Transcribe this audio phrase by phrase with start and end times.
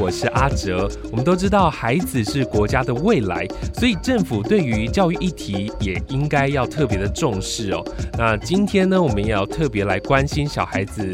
[0.00, 7.84] 我是阿哲，我们都知道孩子是国家的未来，所以政府对于教育议题也应该要特别的重视哦。
[8.16, 11.06] 那今天呢，我们也要特别来关心小孩子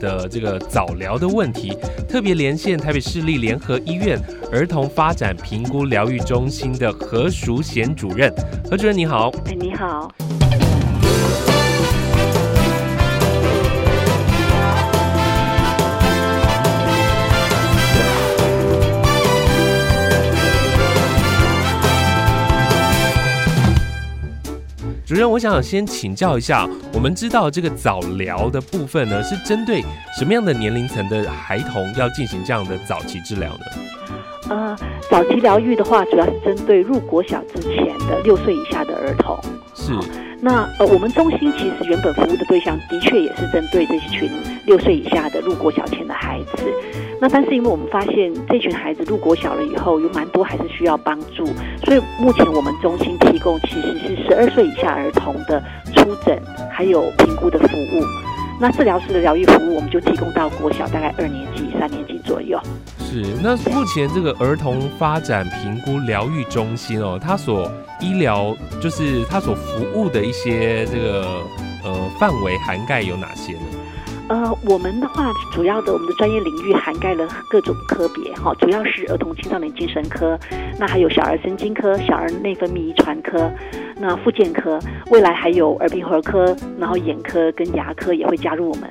[0.00, 1.76] 的这个早疗的问题，
[2.08, 4.16] 特别连线台北市立联合医院
[4.52, 8.32] 儿童发展评估疗愈中心的何淑贤主任。
[8.70, 10.14] 何主任你好，哎，你好。
[25.08, 29.80] 主任，我想先请教一下，我们知道这个早疗的部分呢，是针对
[30.18, 33.60] 什么样的年龄层的孩童要进行这样的早期治疗呢？
[34.50, 34.76] 呃，
[35.10, 39.34] 早期疗愈的话，主要是针对入国小之前的六岁以下的儿童。
[39.74, 39.92] 是。
[40.40, 44.30] 那呃，我们中心其实原本服务的对象，的确也是针对这群
[44.66, 46.62] 六岁以下的入国小前的孩子。
[47.20, 51.46] 那但是因为我们发现这群孩子入国小了以后，有蛮多还是需要帮助，
[51.84, 55.62] 所以目前我们中心提供其实是十二岁以下儿童的
[55.96, 58.02] 出诊还有评估的服务。
[58.60, 62.60] 那治疗师的疗愈服务，我们就提供到国小大概二年级、三年级左右。
[62.98, 63.22] 是。
[63.40, 71.40] 那目前这个儿童发展评估疗愈中心哦，它所医疗就是它所服务的一些这个
[71.84, 73.60] 呃范围涵盖有哪些呢？
[74.28, 80.38] 呃，我们的话，主要的我们的专业领域涵盖了各种科别哈，主要是儿童青少年精神科，
[80.78, 83.50] 那还有小儿神经科、小儿内分泌遗传科，
[83.98, 84.78] 那复健科，
[85.10, 88.90] 未来还有耳鼻喉科，然后眼科跟牙科也会加入我们。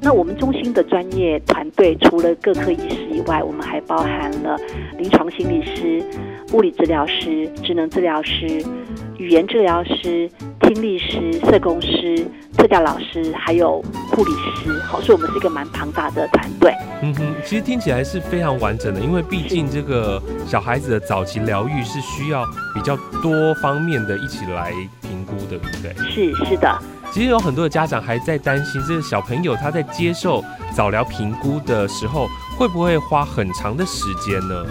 [0.00, 4.56] 那我们中心的专业团队除了各科医师以外，我们还包含了
[4.96, 6.02] 临床心理师、
[6.54, 8.64] 物理治疗师、职能治疗师、
[9.18, 10.30] 语言治疗师、
[10.60, 12.26] 听力师、社工师。
[12.56, 13.80] 特教老师还有
[14.10, 16.74] 护理师，好，所以我们是一个蛮庞大的团队。
[17.02, 25.94] 嗯哼，其实听起来是非常完整的，因为毕竟这个小孩子的早期疗愈是需要比较多方面的一起来评估的，对不对？
[26.10, 26.76] 是是的。
[27.12, 30.42] 其实有很多的家长还在担心，这个小朋友他在接受
[30.74, 32.26] 早疗评估的时候，
[32.58, 34.66] 会不会花很长的时间呢？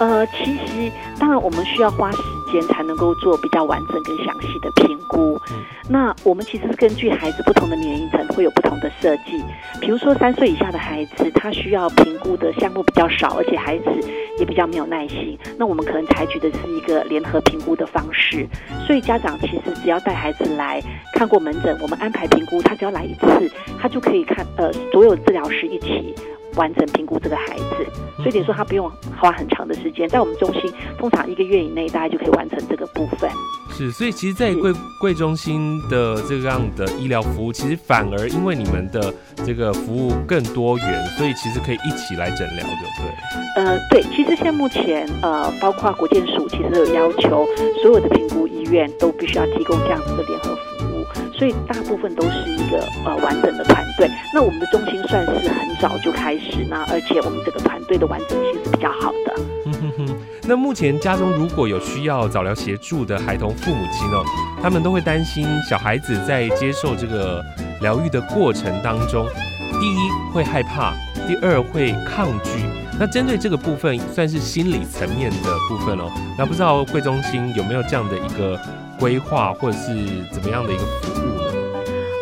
[0.00, 2.18] 呃，其实当然我们需要花时
[2.50, 5.40] 间才能够做比较完整跟详细的评估。
[5.50, 9.42] 嗯、那我们其实是根据孩子不同的年龄层会有不同的设计。
[9.80, 13.84] 比如说三岁以下的孩子，他需要评估的项目比较少，而且孩子
[14.38, 15.38] 也比较没有耐心。
[15.58, 18.46] 那我们可能采取的是一个联合评估的方式。
[18.86, 20.82] 所以家长其实只要带孩子来
[21.14, 26.14] 看过门诊，我们安排评估，他只要来一次，他就可以看呃所有治疗师一起。
[26.58, 27.86] 完成评估这个孩子，
[28.16, 30.62] 所以等于说他不用花很长的时间，在我们中心
[30.98, 33.30] 通常一个月以内，大概就可以完成这个部分。
[33.70, 39.14] 是，所以其实，在贵贵中心的这个样的医疗服务，其实反而因为你们的
[39.46, 43.64] 这个服务更多元，所以其实可以一起来诊疗，对不对？
[43.64, 47.46] 呃，对，其实现在目前呃，包括国健署其实有要求，
[47.80, 50.87] 所有的评估医院都必须要提供这样子的联合服务。
[51.32, 54.08] 所以大部分都是一个呃完整的团队。
[54.34, 59.42] 那我们的中心算是很早就开始，那而且我们这个团队的完整性是比较好的。
[59.66, 60.16] 嗯哼哼。
[60.42, 64.24] 那目前家中如果有需要早疗协助的孩童父母亲哦，
[64.62, 67.44] 他们都会担心小孩子在接受这个
[67.82, 69.26] 疗愈的过程当中，
[69.78, 70.94] 第一会害怕，
[71.26, 72.50] 第二会抗拒。
[72.98, 76.10] 那针对这个部分，算是心理层面的部分哦。
[76.36, 78.58] 那不知道贵中心有没有这样的一个
[78.98, 79.94] 规划，或者是
[80.32, 81.52] 怎么样的一个服务呢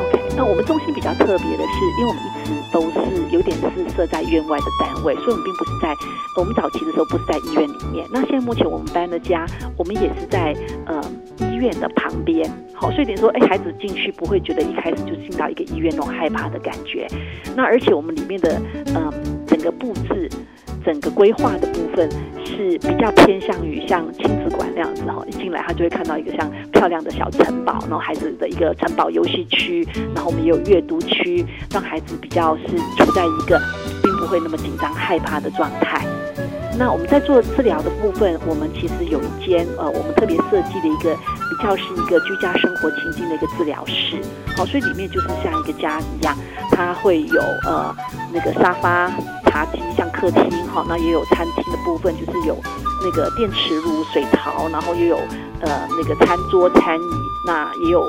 [0.00, 5.94] ？OK，那我们中心比较特别的是，因为我们一直都是有点是设在院外的单位，所以我们并不是在
[6.36, 8.06] 我们早期的时候不是在医院里面。
[8.12, 10.54] 那现在目前我们搬了家，我们也是在
[10.86, 11.02] 呃
[11.38, 12.50] 医院的旁边。
[12.74, 17.06] 好，所以等于说，哎，孩子进去不会觉得一开始就进到一个医院那种害怕的感觉。
[17.54, 18.60] 那而且我们里面的
[18.94, 19.12] 嗯、
[19.46, 20.19] 整个布置。
[20.84, 22.08] 整个规划的部分
[22.44, 33.60] 是比较偏向于像亲子馆那样子哈，一进来他就会看到一个像漂亮的小城堡，然后孩子的一个城堡游戏区，然后我们也有阅读区，让孩子比较是处在一个
[34.02, 36.04] 并不会那么紧张害怕的状态。
[36.78, 44.16] 那我们在做治疗的部分，我们其实有一间呃，我们特别设计的一个比较是一个居家生活情境的一个治疗室，
[44.56, 46.36] 好，所以里面就是像一个家一样，
[46.70, 47.94] 它会有呃
[48.32, 49.10] 那个沙发。
[49.50, 52.56] 茶几像客厅哈，那也有餐厅的部分，就是有
[53.02, 55.16] 那个电磁炉、水槽，然后也有
[55.60, 57.04] 呃那个餐桌餐椅，
[57.44, 58.00] 那也有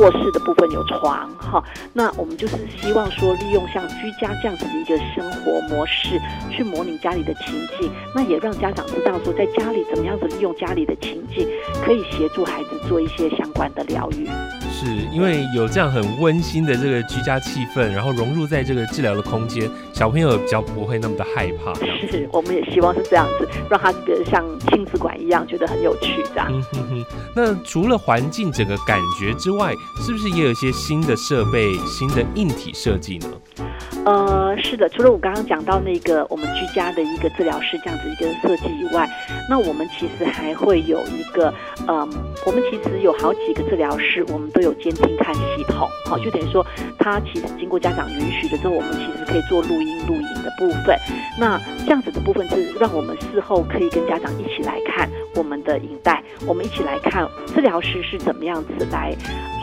[0.00, 1.62] 卧室的部分有床哈，
[1.92, 6.20] 那我们就是希望说利用像居家这样子的一个生活模式，
[6.50, 11.46] 去模拟家里的情境，那也让家长知道说在家里怎么样子利用家里的情境，
[11.84, 14.28] 可以协助孩子做一些相关的疗愈。
[14.84, 21.72] 是因为有这样很温馨的这个居家气氛，然后融入在这个治疗的空间，小朋友比较不会那么的害怕。
[22.10, 26.48] 是，我们也希望是这样子，让他觉得像亲子馆一样，觉得很有趣这样。
[26.50, 27.04] 嗯哼哼。
[27.34, 29.72] 那除了环境整个感觉之外，
[30.04, 33.28] 是不是也有一些新的设备、新的硬体设计呢？
[34.04, 39.08] 呃，是的，除了我刚刚讲到那个我们居家的一个治疗室这样子一个设计以外，
[39.48, 41.52] 那我们其实还会有一个，
[41.88, 42.08] 嗯、呃，
[42.46, 46.64] 我们其实有好几个治疗室，我们都有监听看系统，好，就等于说，
[46.98, 50.94] 它其实经过家长允许的之后，我们其实可以做录音录影的部分。
[51.40, 59.14] 那这样子的部分是让我们事后可以跟家长一起来看我们的影带，我们一起来看治疗师是怎么样子来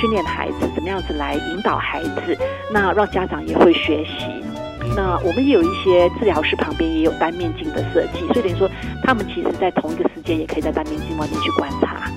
[0.00, 2.36] 训练孩子，怎么样子来引导孩子，
[2.72, 4.26] 那让家长也会学习。
[4.96, 8.68] 那我们也有一些治疗师旁边也有单面镜的设计，所以等于说
[9.04, 12.10] 他们其实在同一个时间也可以在单面镜外面去观察。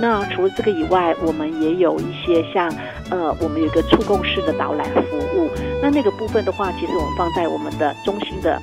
[0.00, 2.72] 那除了这个以外，我们也有一些像
[3.10, 5.50] 呃，我们有一个触控式的导览服务。
[5.82, 8.58] 那那个部分的话，其实我们放在我们的中心的。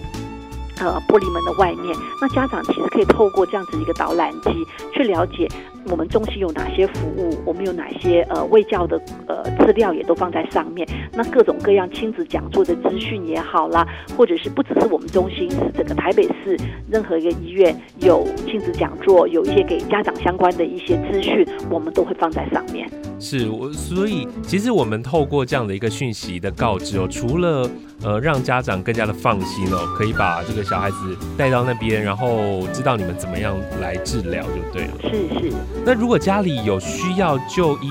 [0.79, 5.47] 呃，玻璃门的外面，那家长其实可以透过这样子一个导览机去了解
[5.89, 10.87] 我们中心有哪些服务，我们有哪些呃卫教的呃资料也都放在上面。
[11.13, 16.57] 那各种各样亲子讲座的资讯也好啦，或者是不只是我们中心，是整个台北市
[16.91, 22.87] 任何一个医院有亲子讲座，有一些给家长相关的一些资讯，我们都会放在上面。
[23.19, 27.67] 是我，所以其实我们透过这样的一个讯息的告知哦，除了
[28.03, 34.93] 呃让家长更加的放心哦，可以把这个小孩子带到那边，然后知道你们怎么样来治疗就对了。
[35.01, 35.09] 是
[35.39, 35.53] 是。
[35.85, 37.89] 那如果家里有需要就医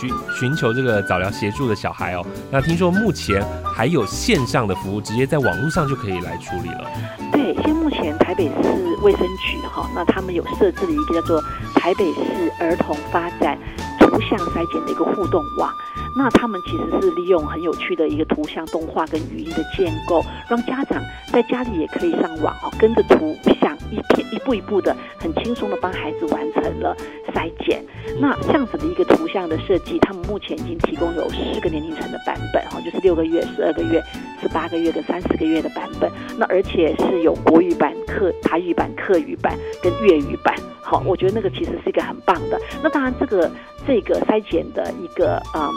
[0.00, 6.90] 寻寻求这个早疗协助的小孩哦，那听说目前还有线上的服务，直接在网络上就可以来处理了。
[7.32, 11.40] 对，现目前台北市卫生局哈，那他们有设置了一个叫做
[11.74, 13.56] 台北市儿童发展。
[13.98, 15.68] 图像筛检的一个互动网，
[16.18, 21.02] 那他们其实是利用很有趣的一个图像动画跟语音的建构，让家长
[21.32, 26.96] 在家里也可以上网哦，跟着图像一片一步一步的，很轻松的帮孩子完成了
[27.34, 27.82] 筛检。
[28.20, 34.02] 那这样子的一个图像的设计，他们目前已经提供有四个年龄层的版本哈，就是六个月、十二个月、
[34.40, 36.10] 十八个月跟三十个月的版本。
[36.38, 40.54] 那而且是有国语版、课台语版、客语版跟粤语版。
[40.80, 42.60] 好，我觉得那个其实是一个很棒的。
[42.80, 43.50] 那当然，这个
[43.86, 45.68] 这个筛检的一个嗯，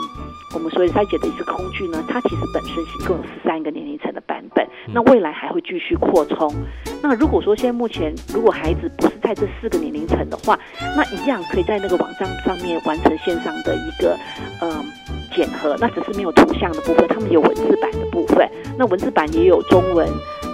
[0.54, 4.59] 我们所谓筛检的一个工具呢，它其实本身是一共有十三个年龄层的版本。
[4.94, 6.54] 那未来还会继续扩充。
[7.02, 10.58] 那如果说现在目前如果孩子不是在这四个年龄层的话，
[10.98, 14.18] 那一样可以在那个网站上面完成线上的一个
[14.62, 14.72] 嗯
[15.36, 15.76] 检核。
[15.80, 18.50] 那只是没有图像的部分，他们有文字版的部分。
[18.78, 20.08] 那文字版也有中文。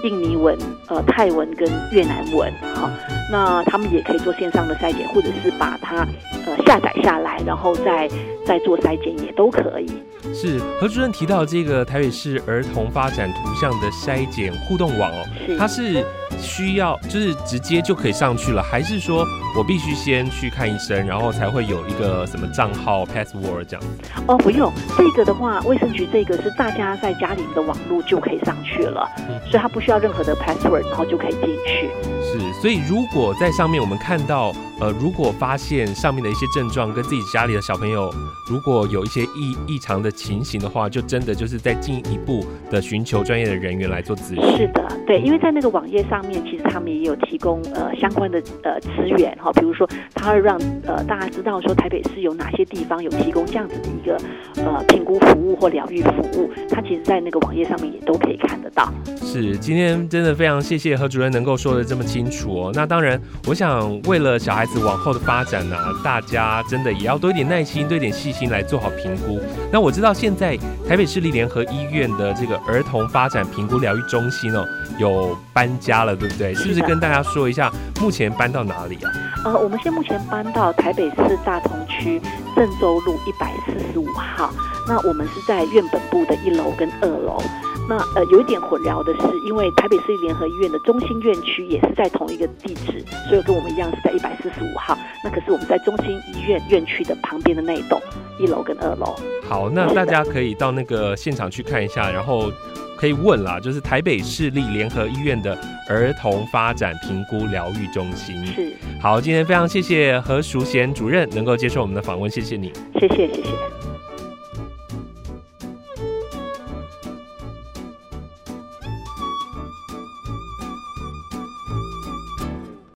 [0.03, 0.55] 印尼文、
[0.87, 2.87] 呃泰文跟越南文，好，
[3.31, 6.07] 那他们也可以做线上的筛检，或者是把它
[6.45, 8.09] 呃下载下来，然后再
[8.45, 9.91] 再做筛检也都可以。
[10.33, 16.03] 是何主任提到这个台北市儿童发展图像的筛检互动网哦，是它是
[16.39, 19.23] 需要就是直接就可以上去了，还是说
[19.55, 23.85] 我必须先去看医生，然后才会有一个什么账号 password 这样？
[24.27, 31.91] 哦，不用，这个的话，卫生局这个是大家在家里的网络就可以上去了，嗯、所以它不需要任何的 password，然后就可以进去。
[32.23, 38.13] 是，所以如果在上面我们看到，呃，如果发现上面的一些症状跟自己家里的小朋友
[38.49, 44.57] 如果有一些异异常的情形的话，就真的就是再进一步的寻求专业的人员来做咨询。
[44.57, 54.17] 是的，对，因为在那个网页上面，其实他们也有提供呃相关的呃资源哈，比如说他会让呃大家知道说台北市有哪些地方有提供这样子的一个
[54.61, 58.91] 呃评估服务或疗愈服务，他其实在那个网页上面也都可以看得到。
[59.23, 62.71] 是，今天真的非常谢谢何主任能够说的这么清楚哦。
[62.73, 64.64] 那当然，我想为了小孩。
[64.65, 69.39] 孩子往后的发展呢、啊，大家真的也要多一点耐心，多一点细心来做好评估。
[69.71, 70.57] 那我知道现在
[70.89, 74.65] 台北市立联合医院的这个儿童发展评估疗愈中心哦，
[74.97, 76.51] 有搬家了，对不对？
[76.55, 79.11] 是不是跟大家说一下，目前搬到哪里啊？
[79.43, 82.19] 呃，我们现在目前搬到台北市大同区
[82.55, 84.51] 郑州路一百四十五号。
[84.87, 87.39] 那我们是在院本部的一楼跟二楼。
[87.87, 94.97] 那呃，有一点混淆的是，因为台北市立联合医院的中心院区也是在同一个地址，所以跟我们一样是在一百四十五号。
[95.23, 98.01] 那可是我们在中心医院院区的旁边的那一栋，
[98.39, 99.15] 一楼跟二楼。
[99.47, 102.51] 好，那大家可以到那个现场去看一下，然后
[102.97, 105.55] 可以问啦，就是台北市立联合医院的
[105.87, 108.43] 儿童发展评估疗愈中心。
[108.47, 108.73] 是。
[108.99, 112.73] 好，今天非常谢谢何淑贤主任能够接受我们的访问，谢谢你。
[112.99, 113.84] 谢谢，谢谢。